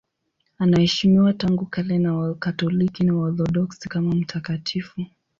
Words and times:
Anaheshimiwa 0.57 1.33
tangu 1.33 1.65
kale 1.65 1.97
na 1.99 2.13
Wakatoliki 2.13 3.03
na 3.03 3.15
Waorthodoksi 3.15 3.89
kama 3.89 4.15
mtakatifu. 4.15 5.05